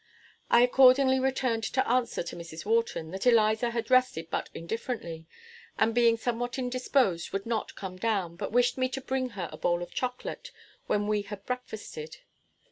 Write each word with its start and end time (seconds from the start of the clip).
I 0.49 0.63
accordingly 0.63 1.19
returned 1.19 1.67
for 1.67 1.81
answer 1.81 2.23
to 2.23 2.35
Mrs. 2.35 2.65
Wharton, 2.65 3.11
that 3.11 3.27
Eliza 3.27 3.69
had 3.69 3.91
rested 3.91 4.31
but 4.31 4.49
indifferently, 4.51 5.27
and 5.77 5.93
being 5.93 6.17
somewhat 6.17 6.57
indisposed, 6.57 7.31
would 7.31 7.45
not 7.45 7.75
come 7.75 7.97
down, 7.97 8.35
but 8.35 8.51
wished 8.51 8.79
me 8.79 8.89
to 8.89 8.99
bring 9.01 9.29
her 9.37 9.47
a 9.51 9.57
bowl 9.57 9.83
of 9.83 9.93
chocolate, 9.93 10.51
when 10.87 11.05
we 11.05 11.21
had 11.21 11.45
breakfasted. 11.45 12.17